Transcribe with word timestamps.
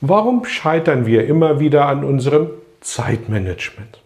Warum 0.00 0.44
scheitern 0.44 1.06
wir 1.06 1.26
immer 1.26 1.58
wieder 1.58 1.86
an 1.86 2.04
unserem 2.04 2.50
Zeitmanagement? 2.80 4.00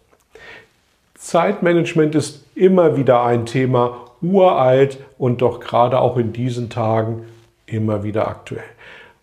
Zeitmanagement 1.14 2.14
ist 2.14 2.46
immer 2.54 2.96
wieder 2.96 3.22
ein 3.24 3.44
Thema, 3.44 3.98
uralt 4.22 4.98
und 5.18 5.42
doch 5.42 5.60
gerade 5.60 6.00
auch 6.00 6.16
in 6.16 6.32
diesen 6.32 6.70
Tagen 6.70 7.24
immer 7.66 8.04
wieder 8.04 8.26
aktuell. 8.26 8.64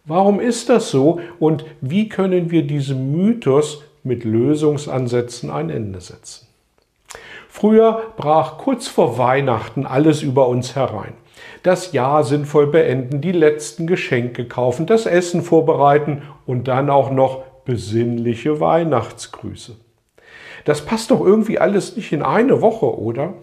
Warum 0.05 0.40
ist 0.40 0.70
das 0.70 0.92
so 0.92 1.20
und 1.40 1.66
wie 1.82 2.08
können 2.08 2.52
wir 2.52 2.62
diesem 2.62 3.14
Mythos 3.14 3.84
mit 4.04 4.23
Lösungsansätzen 4.23 5.50
ein 5.50 5.72
Ende 5.72 6.02
setzen? 6.02 6.45
Früher 7.50 8.14
brach 8.16 8.59
kurz 8.59 8.88
vor 8.88 9.17
Weihnachten 9.17 9.88
alles 9.88 10.22
über 10.22 10.48
uns 10.48 10.76
herein. 10.76 11.14
Das 11.64 11.92
Jahr 11.92 12.24
sinnvoll 12.24 12.68
beenden, 12.68 13.22
die 13.22 13.32
letzten 13.32 13.88
Geschenke 13.88 14.46
kaufen, 14.46 14.86
das 14.86 15.06
Essen 15.06 15.42
vorbereiten 15.42 16.22
und 16.46 16.68
dann 16.68 16.90
auch 16.90 17.12
noch 17.12 17.44
besinnliche 17.66 18.60
Weihnachtsgrüße. 18.60 19.76
Das 20.66 20.86
passt 20.86 21.12
doch 21.12 21.22
irgendwie 21.22 21.59
alles 21.59 21.96
nicht 21.96 22.12
in 22.12 22.22
eine 22.22 22.62
Woche, 22.62 22.98
oder? 22.98 23.34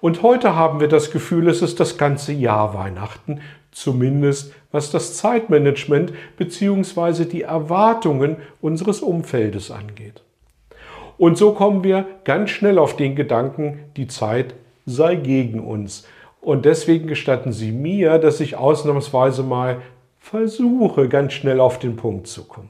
Und 0.00 0.22
heute 0.22 0.56
haben 0.56 0.80
wir 0.80 0.88
das 0.88 1.10
Gefühl, 1.10 1.48
es 1.48 1.62
ist 1.62 1.78
das 1.78 1.96
ganze 1.96 2.32
Jahr 2.32 2.74
Weihnachten, 2.74 3.40
zumindest 3.70 4.52
was 4.72 4.90
das 4.90 5.16
Zeitmanagement 5.16 6.12
bzw. 6.36 7.24
die 7.24 7.42
Erwartungen 7.42 8.36
unseres 8.60 9.00
Umfeldes 9.00 9.70
angeht. 9.70 10.22
Und 11.18 11.38
so 11.38 11.52
kommen 11.52 11.84
wir 11.84 12.06
ganz 12.24 12.50
schnell 12.50 12.78
auf 12.78 12.96
den 12.96 13.14
Gedanken, 13.14 13.80
die 13.96 14.08
Zeit 14.08 14.54
sei 14.86 15.14
gegen 15.14 15.60
uns. 15.60 16.06
Und 16.42 16.64
deswegen 16.64 17.06
gestatten 17.06 17.52
Sie 17.52 17.70
mir, 17.70 18.18
dass 18.18 18.40
ich 18.40 18.56
ausnahmsweise 18.56 19.44
mal 19.44 19.80
versuche, 20.18 21.08
ganz 21.08 21.34
schnell 21.34 21.60
auf 21.60 21.78
den 21.78 21.94
Punkt 21.94 22.26
zu 22.26 22.44
kommen. 22.44 22.68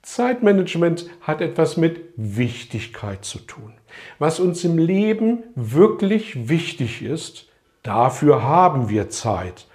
Zeitmanagement 0.00 1.10
hat 1.20 1.42
etwas 1.42 1.76
mit 1.76 2.00
Wichtigkeit 2.16 3.24
zu 3.24 3.38
tun. 3.38 3.74
Was 4.18 4.40
uns 4.40 4.64
im 4.64 4.78
Leben 4.78 5.44
wirklich 5.54 6.48
wichtig 6.48 7.02
ist, 7.02 7.48
dafür 7.82 8.42
haben 8.42 8.88
wir 8.88 9.10
Zeit. 9.10 9.66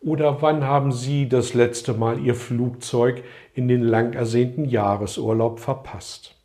Oder 0.00 0.40
wann 0.40 0.64
haben 0.64 0.90
Sie 0.90 1.28
das 1.28 1.52
letzte 1.52 1.92
Mal 1.92 2.18
Ihr 2.18 2.34
Flugzeug 2.34 3.24
in 3.54 3.68
den 3.68 3.82
lang 3.82 4.14
ersehnten 4.14 4.64
Jahresurlaub 4.64 5.60
verpasst? 5.60 6.37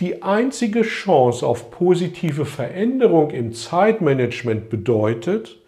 Die 0.00 0.22
einzige 0.22 0.82
Chance 0.82 1.46
auf 1.46 1.70
positive 1.70 2.44
Veränderung 2.44 3.30
im 3.30 3.54
Zeitmanagement 3.54 4.68
bedeutet, 4.68 5.58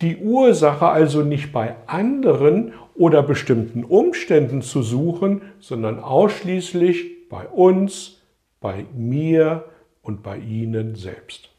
die 0.00 0.16
Ursache 0.16 0.86
also 0.86 1.22
nicht 1.22 1.52
bei 1.52 1.74
anderen 1.86 2.72
oder 2.94 3.22
bestimmten 3.22 3.84
Umständen 3.84 4.62
zu 4.62 4.82
suchen, 4.82 5.42
sondern 5.60 6.00
ausschließlich 6.00 7.28
bei 7.28 7.46
uns, 7.46 8.22
bei 8.60 8.86
mir 8.96 9.64
und 10.02 10.22
bei 10.22 10.38
Ihnen 10.38 10.94
selbst. 10.94 11.50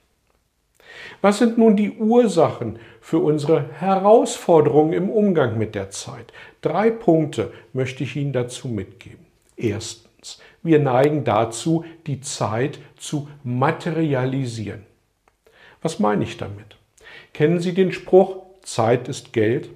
Was 1.22 1.38
sind 1.38 1.59
nun 1.59 1.75
die 1.75 1.92
Ursachen 1.92 2.80
für 3.02 3.19
unsere 3.19 3.69
Herausforderungen 3.74 4.94
im 4.94 5.09
Umgang 5.09 5.59
mit 5.59 5.75
der 5.75 5.92
Zeit? 5.92 6.34
Drei 6.62 6.90
Punkte 6.90 7.52
möchte 7.74 8.03
ich 8.03 8.16
Ihnen 8.16 8.34
dazu 8.34 8.68
mitgeben. 8.68 9.25
Erstens. 9.56 10.09
Wir 10.62 10.80
neigen 10.80 11.24
dazu, 11.24 11.85
die 12.07 12.22
Zeit 12.22 12.80
zu 12.97 13.30
materialisieren. 13.44 14.85
Was 15.81 16.00
meine 16.00 16.24
ich 16.24 16.38
damit? 16.38 16.78
Kennen 17.34 17.59
Sie 17.59 17.74
den 17.74 17.91
Spruch, 17.91 18.38
Zeit 18.62 19.07
ist 19.07 19.34
Geld? 19.34 19.69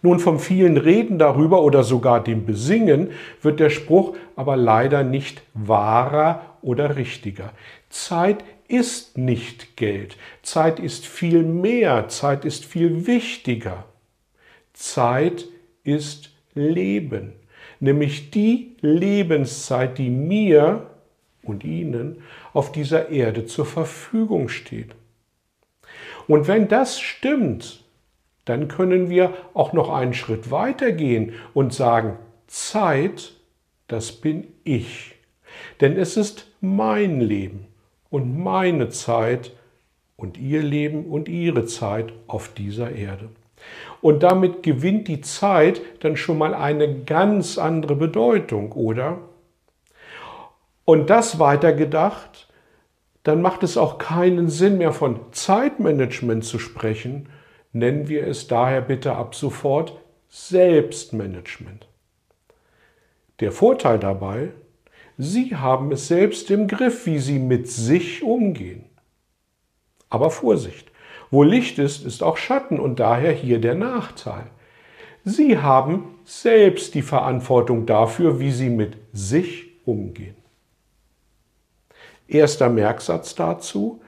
Nun, 0.00 0.18
vom 0.18 0.40
vielen 0.40 0.78
Reden 0.78 1.18
darüber 1.18 1.62
oder 1.62 1.84
sogar 1.84 2.24
dem 2.24 2.44
Besingen 2.44 3.10
wird 3.40 3.60
der 3.60 3.70
Spruch 3.70 4.16
aber 4.34 4.56
leider 4.56 5.04
nicht 5.04 5.42
wahrer 5.54 6.56
oder 6.62 6.96
richtiger. 6.96 7.52
Zeit 7.88 8.42
ist 8.66 9.18
nicht 9.18 9.76
Geld. 9.76 10.16
Zeit 10.42 10.80
ist 10.80 11.06
viel 11.06 11.42
mehr. 11.42 12.08
Zeit 12.08 12.44
ist 12.44 12.64
viel 12.64 13.06
wichtiger. 13.06 13.84
Zeit 14.72 15.44
ist 15.84 16.30
Leben 16.54 17.34
nämlich 17.82 18.30
die 18.30 18.76
Lebenszeit, 18.80 19.98
die 19.98 20.08
mir 20.08 20.86
und 21.42 21.64
Ihnen 21.64 22.22
auf 22.52 22.70
dieser 22.70 23.10
Erde 23.10 23.44
zur 23.44 23.66
Verfügung 23.66 24.48
steht. 24.48 24.94
Und 26.28 26.46
wenn 26.46 26.68
das 26.68 27.00
stimmt, 27.00 27.84
dann 28.44 28.68
können 28.68 29.10
wir 29.10 29.34
auch 29.52 29.72
noch 29.72 29.90
einen 29.90 30.14
Schritt 30.14 30.50
weiter 30.50 30.92
gehen 30.92 31.32
und 31.54 31.74
sagen, 31.74 32.18
Zeit, 32.46 33.32
das 33.88 34.12
bin 34.12 34.46
ich. 34.62 35.16
Denn 35.80 35.96
es 35.96 36.16
ist 36.16 36.46
mein 36.60 37.20
Leben 37.20 37.66
und 38.10 38.38
meine 38.38 38.90
Zeit 38.90 39.52
und 40.16 40.38
Ihr 40.38 40.62
Leben 40.62 41.06
und 41.06 41.28
Ihre 41.28 41.66
Zeit 41.66 42.12
auf 42.28 42.54
dieser 42.54 42.92
Erde. 42.92 43.28
Und 44.00 44.22
damit 44.22 44.62
gewinnt 44.62 45.08
die 45.08 45.20
Zeit 45.20 45.80
dann 46.00 46.16
schon 46.16 46.38
mal 46.38 46.54
eine 46.54 47.02
ganz 47.04 47.58
andere 47.58 47.94
Bedeutung, 47.94 48.72
oder? 48.72 49.18
Und 50.84 51.10
das 51.10 51.38
weitergedacht, 51.38 52.48
dann 53.22 53.40
macht 53.40 53.62
es 53.62 53.76
auch 53.76 53.98
keinen 53.98 54.48
Sinn 54.48 54.78
mehr 54.78 54.92
von 54.92 55.20
Zeitmanagement 55.32 56.44
zu 56.44 56.58
sprechen. 56.58 57.28
Nennen 57.72 58.08
wir 58.08 58.26
es 58.26 58.48
daher 58.48 58.80
bitte 58.80 59.14
ab 59.14 59.34
sofort 59.34 59.96
Selbstmanagement. 60.28 61.86
Der 63.40 63.52
Vorteil 63.52 63.98
dabei, 63.98 64.50
Sie 65.18 65.56
haben 65.56 65.92
es 65.92 66.08
selbst 66.08 66.50
im 66.50 66.66
Griff, 66.66 67.06
wie 67.06 67.18
Sie 67.18 67.38
mit 67.38 67.68
sich 67.68 68.22
umgehen. 68.22 68.84
Aber 70.10 70.30
Vorsicht, 70.30 70.91
wo 71.32 71.42
Licht 71.42 71.78
ist, 71.78 72.04
ist 72.04 72.22
auch 72.22 72.36
Schatten 72.36 72.78
und 72.78 73.00
daher 73.00 73.32
hier 73.32 73.58
der 73.58 73.74
Nachteil. 73.74 74.44
Sie 75.24 75.58
haben 75.58 76.14
selbst 76.24 76.94
die 76.94 77.02
Verantwortung 77.02 77.86
dafür, 77.86 78.38
wie 78.38 78.52
Sie 78.52 78.68
mit 78.68 78.98
sich 79.12 79.64
umgehen. 79.84 80.36
Erster 82.28 82.68
Merksatz 82.68 83.34
dazu. 83.34 84.02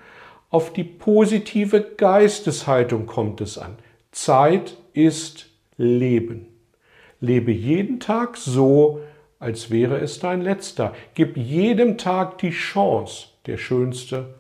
Auf 0.51 0.73
die 0.73 0.85
positive 0.85 1.81
Geisteshaltung 1.97 3.07
kommt 3.07 3.41
es 3.41 3.59
an. 3.59 3.77
Zeit 4.13 4.77
ist 4.93 5.47
Leben. 5.77 6.47
Lebe 7.21 7.53
jeden 7.53 8.01
Tag 8.01 8.37
so, 8.37 9.01
als 9.39 9.71
wäre 9.71 9.99
es 9.99 10.21
dein 10.21 10.43
letzter. 10.43 10.95
Gib 11.15 11.37
jedem 11.37 11.97
Tag 11.97 12.39
die 12.39 12.51
Chance, 12.51 13.29
der 13.47 13.57
schönste 13.57 14.35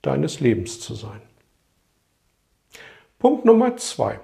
deines 0.00 0.40
Lebens 0.40 0.80
zu 0.80 0.94
sein. 0.94 1.20
Punkt 3.22 3.44
Nummer 3.44 3.76
zwei. 3.76 4.18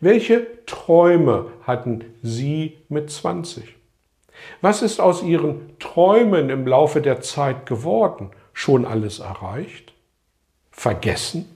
Welche 0.00 0.64
Träume 0.64 1.52
hatten 1.66 2.06
Sie 2.22 2.78
mit 2.88 3.10
20? 3.10 3.76
Was 4.62 4.80
ist 4.80 4.98
aus 4.98 5.22
Ihren 5.22 5.78
Träumen 5.78 6.48
im 6.48 6.66
Laufe 6.66 7.02
der 7.02 7.20
Zeit 7.20 7.66
geworden? 7.66 8.30
Schon 8.54 8.86
alles 8.86 9.18
erreicht? 9.18 9.92
Vergessen? 10.70 11.54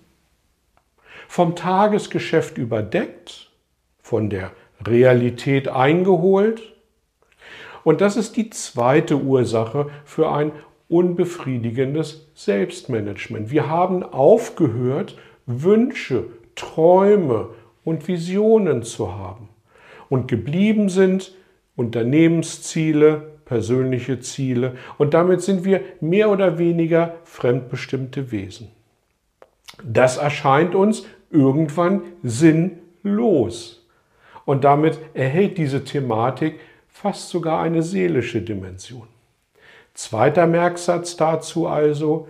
Vom 1.26 1.56
Tagesgeschäft 1.56 2.58
überdeckt? 2.58 3.50
Von 4.02 4.28
der 4.28 4.50
Realität 4.86 5.68
eingeholt? 5.68 6.74
Und 7.82 8.02
das 8.02 8.14
ist 8.18 8.36
die 8.36 8.50
zweite 8.50 9.16
Ursache 9.16 9.88
für 10.04 10.30
ein 10.30 10.52
unbefriedigendes 10.90 12.26
Selbstmanagement. 12.34 13.50
Wir 13.50 13.70
haben 13.70 14.02
aufgehört, 14.02 15.16
Wünsche, 15.46 16.26
Träume 16.64 17.48
und 17.84 18.08
Visionen 18.08 18.82
zu 18.82 19.14
haben. 19.14 19.48
Und 20.08 20.28
geblieben 20.28 20.88
sind 20.88 21.34
Unternehmensziele, 21.76 23.32
persönliche 23.44 24.20
Ziele 24.20 24.76
und 24.96 25.12
damit 25.12 25.42
sind 25.42 25.64
wir 25.64 25.82
mehr 26.00 26.30
oder 26.30 26.58
weniger 26.58 27.16
fremdbestimmte 27.24 28.30
Wesen. 28.30 28.70
Das 29.82 30.16
erscheint 30.16 30.74
uns 30.74 31.04
irgendwann 31.30 32.02
sinnlos. 32.22 33.86
Und 34.44 34.64
damit 34.64 34.98
erhält 35.14 35.58
diese 35.58 35.84
Thematik 35.84 36.60
fast 36.88 37.28
sogar 37.28 37.60
eine 37.60 37.82
seelische 37.82 38.40
Dimension. 38.40 39.08
Zweiter 39.94 40.46
Merksatz 40.46 41.16
dazu 41.16 41.66
also, 41.66 42.28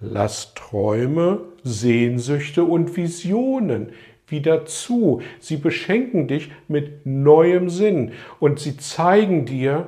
lass 0.00 0.54
Träume, 0.54 1.40
Sehnsüchte 1.62 2.64
und 2.64 2.96
Visionen 2.96 3.92
wieder 4.26 4.66
zu. 4.66 5.22
Sie 5.40 5.56
beschenken 5.56 6.28
dich 6.28 6.50
mit 6.68 7.06
neuem 7.06 7.68
Sinn 7.70 8.12
und 8.40 8.60
sie 8.60 8.76
zeigen 8.76 9.46
dir, 9.46 9.86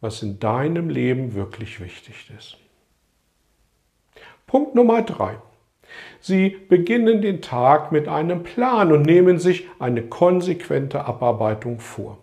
was 0.00 0.22
in 0.22 0.38
deinem 0.38 0.88
Leben 0.88 1.34
wirklich 1.34 1.80
wichtig 1.80 2.30
ist. 2.36 2.58
Punkt 4.46 4.74
Nummer 4.74 5.02
drei. 5.02 5.36
Sie 6.20 6.50
beginnen 6.68 7.22
den 7.22 7.42
Tag 7.42 7.92
mit 7.92 8.08
einem 8.08 8.42
Plan 8.42 8.92
und 8.92 9.02
nehmen 9.02 9.38
sich 9.38 9.66
eine 9.78 10.02
konsequente 10.02 11.04
Abarbeitung 11.04 11.78
vor. 11.78 12.18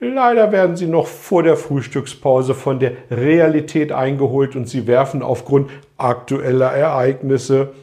Leider 0.00 0.52
werden 0.52 0.76
sie 0.76 0.86
noch 0.86 1.06
vor 1.08 1.42
der 1.42 1.56
Frühstückspause 1.56 2.54
von 2.54 2.78
der 2.78 2.92
Realität 3.10 3.90
eingeholt 3.90 4.54
und 4.54 4.68
sie 4.68 4.86
werfen 4.86 5.22
aufgrund 5.22 5.70
aktueller 5.96 6.70
Ereignisse 6.70 7.74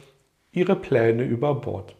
ihre 0.50 0.76
Pläne 0.76 1.24
über 1.24 1.54
Bord. 1.54 1.94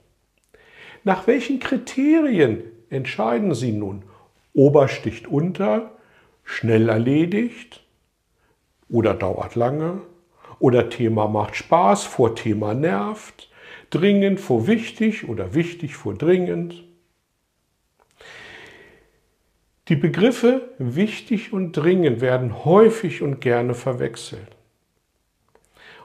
Nach 1.04 1.26
welchen 1.26 1.60
Kriterien 1.60 2.62
entscheiden 2.88 3.54
Sie 3.54 3.72
nun? 3.72 4.04
Ober 4.54 4.88
sticht 4.88 5.28
unter, 5.28 5.90
schnell 6.44 6.88
erledigt 6.88 7.84
oder 8.88 9.12
dauert 9.12 9.54
lange 9.54 10.00
oder 10.58 10.88
Thema 10.88 11.28
macht 11.28 11.56
Spaß 11.56 12.04
vor 12.04 12.34
Thema 12.34 12.72
nervt, 12.72 13.50
dringend 13.90 14.40
vor 14.40 14.66
wichtig 14.66 15.28
oder 15.28 15.54
wichtig 15.54 15.94
vor 15.94 16.14
dringend. 16.14 16.85
Die 19.88 19.96
Begriffe 19.96 20.68
wichtig 20.78 21.52
und 21.52 21.72
dringend 21.72 22.20
werden 22.20 22.64
häufig 22.64 23.22
und 23.22 23.40
gerne 23.40 23.74
verwechselt. 23.74 24.48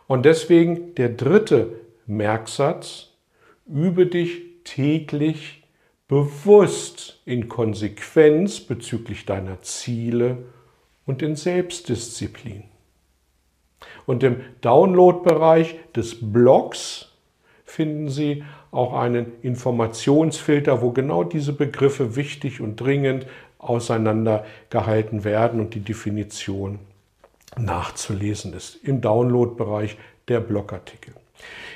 Und 0.08 0.26
deswegen 0.26 0.94
der 0.96 1.10
dritte 1.10 1.80
Merksatz, 2.06 3.10
übe 3.68 4.06
dich 4.06 4.42
täglich 4.64 5.64
bewusst 6.08 7.22
in 7.26 7.48
Konsequenz 7.48 8.60
bezüglich 8.60 9.26
deiner 9.26 9.62
Ziele 9.62 10.40
und 11.06 11.22
in 11.22 11.36
Selbstdisziplin. 11.36 12.64
Und 14.06 14.22
im 14.24 14.42
Download-Bereich 14.62 15.76
des 15.96 16.18
Blogs 16.22 17.14
finden 17.64 18.10
Sie 18.10 18.44
auch 18.72 18.94
einen 18.94 19.32
Informationsfilter, 19.42 20.82
wo 20.82 20.92
genau 20.92 21.24
diese 21.24 21.54
Begriffe 21.54 22.16
wichtig 22.16 22.60
und 22.60 22.76
dringend 22.76 23.26
auseinandergehalten 23.62 25.24
werden 25.24 25.60
und 25.60 25.74
die 25.74 25.82
Definition 25.82 26.80
nachzulesen 27.58 28.54
ist 28.54 28.76
im 28.84 29.02
Download-Bereich 29.02 29.98
der 30.28 30.40
Blogartikel. 30.40 31.14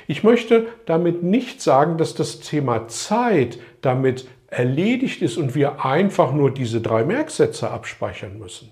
Ich 0.06 0.22
möchte 0.22 0.68
damit 0.86 1.22
nicht 1.22 1.60
sagen, 1.60 1.98
dass 1.98 2.14
das 2.14 2.40
Thema 2.40 2.88
Zeit 2.88 3.58
damit 3.82 4.28
erledigt 4.48 5.22
ist 5.22 5.36
und 5.36 5.54
wir 5.54 5.84
einfach 5.84 6.32
nur 6.32 6.52
diese 6.52 6.80
drei 6.80 7.04
Merksätze 7.04 7.70
abspeichern 7.70 8.38
müssen. 8.38 8.70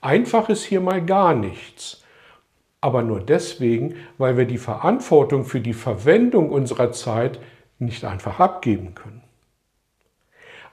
Einfach 0.00 0.48
ist 0.48 0.64
hier 0.64 0.80
mal 0.80 1.04
gar 1.04 1.34
nichts. 1.34 2.02
Aber 2.80 3.02
nur 3.02 3.20
deswegen, 3.20 3.96
weil 4.16 4.38
wir 4.38 4.46
die 4.46 4.58
Verantwortung 4.58 5.44
für 5.44 5.60
die 5.60 5.74
Verwendung 5.74 6.50
unserer 6.50 6.92
Zeit 6.92 7.38
nicht 7.78 8.04
einfach 8.06 8.40
abgeben 8.40 8.94
können. 8.94 9.22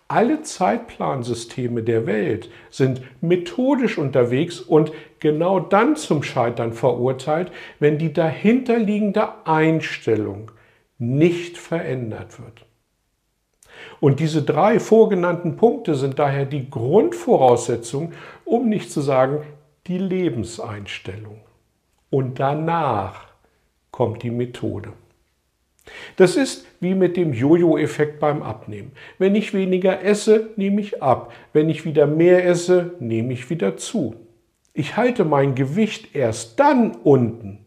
Alle 0.10 0.42
Zeitplansysteme 0.42 1.84
der 1.84 2.06
Welt 2.06 2.50
sind 2.70 3.02
methodisch 3.22 3.98
unterwegs 3.98 4.62
und 4.62 4.92
genau 5.20 5.60
dann 5.60 5.98
zum 5.98 6.24
Scheitern 6.24 6.72
verurteilt, 6.72 7.52
wenn 7.80 7.98
die 7.98 8.14
dahinterliegende 8.14 9.46
Einstellung 9.46 10.52
nicht 10.98 11.58
verändert 11.58 12.40
wird. 12.40 12.66
Und 14.00 14.20
diese 14.20 14.44
drei 14.44 14.80
vorgenannten 14.80 15.58
Punkte 15.58 15.96
sind 15.96 16.20
daher 16.20 16.46
die 16.46 16.70
Grundvoraussetzung, 16.70 18.14
um 18.46 18.70
nicht 18.70 18.92
zu 18.92 19.02
sagen 19.02 19.44
die 19.88 19.98
Lebenseinstellung. 19.98 21.42
Und 22.10 22.40
danach 22.40 23.28
kommt 23.92 24.24
die 24.24 24.32
Methode. 24.32 24.94
Das 26.16 26.36
ist 26.36 26.66
wie 26.80 26.96
mit 26.96 27.18
dem 27.18 27.34
Jojo-Effekt 27.34 28.20
beim 28.20 28.42
Abnehmen. 28.44 28.92
Wenn 29.18 29.36
ich 29.36 29.54
weniger 29.54 30.04
esse, 30.04 30.50
nehme 30.56 30.82
ich 30.82 31.02
ab. 31.02 31.34
Wenn 31.54 31.70
ich 31.70 31.86
wieder 31.86 32.08
mehr 32.08 32.46
esse, 32.46 32.96
nehme 33.00 33.34
ich 33.34 33.50
wieder 33.50 33.78
zu. 33.78 34.16
Ich 34.74 34.96
halte 34.98 35.26
mein 35.26 35.56
Gewicht 35.56 36.16
erst 36.16 36.60
dann 36.60 36.92
unten, 36.92 37.66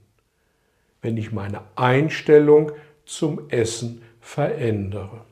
wenn 1.03 1.17
ich 1.17 1.33
meine 1.33 1.63
Einstellung 1.77 2.73
zum 3.05 3.49
Essen 3.51 4.03
verändere. 4.21 5.23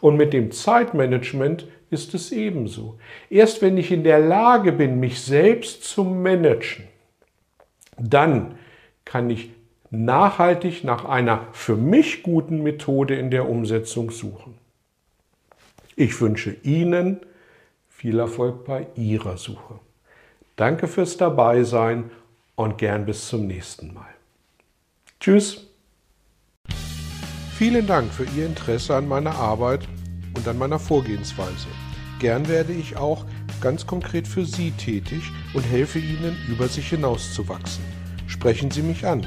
Und 0.00 0.16
mit 0.16 0.32
dem 0.32 0.52
Zeitmanagement 0.52 1.66
ist 1.90 2.14
es 2.14 2.32
ebenso. 2.32 2.98
Erst 3.30 3.62
wenn 3.62 3.78
ich 3.78 3.90
in 3.90 4.04
der 4.04 4.20
Lage 4.20 4.72
bin, 4.72 5.00
mich 5.00 5.20
selbst 5.20 5.84
zu 5.84 6.04
managen, 6.04 6.84
dann 7.98 8.56
kann 9.04 9.30
ich 9.30 9.50
nachhaltig 9.90 10.84
nach 10.84 11.04
einer 11.04 11.46
für 11.52 11.76
mich 11.76 12.22
guten 12.22 12.62
Methode 12.62 13.14
in 13.14 13.30
der 13.30 13.48
Umsetzung 13.48 14.10
suchen. 14.10 14.54
Ich 15.94 16.20
wünsche 16.20 16.56
Ihnen 16.62 17.20
viel 17.88 18.18
Erfolg 18.18 18.64
bei 18.64 18.86
Ihrer 18.94 19.38
Suche. 19.38 19.80
Danke 20.56 20.88
fürs 20.88 21.16
Dabeisein 21.16 22.10
und 22.54 22.78
gern 22.78 23.06
bis 23.06 23.28
zum 23.28 23.46
nächsten 23.46 23.94
Mal. 23.94 24.08
Tschüss. 25.20 25.66
Vielen 27.56 27.86
Dank 27.86 28.12
für 28.12 28.24
Ihr 28.36 28.46
Interesse 28.46 28.94
an 28.94 29.08
meiner 29.08 29.34
Arbeit 29.34 29.88
und 30.34 30.46
an 30.46 30.58
meiner 30.58 30.78
Vorgehensweise. 30.78 31.68
Gern 32.18 32.48
werde 32.48 32.72
ich 32.72 32.96
auch 32.96 33.24
ganz 33.60 33.86
konkret 33.86 34.28
für 34.28 34.44
Sie 34.44 34.72
tätig 34.72 35.22
und 35.54 35.62
helfe 35.62 35.98
Ihnen, 35.98 36.36
über 36.48 36.68
sich 36.68 36.88
hinauszuwachsen. 36.88 37.84
Sprechen 38.26 38.70
Sie 38.70 38.82
mich 38.82 39.06
an. 39.06 39.26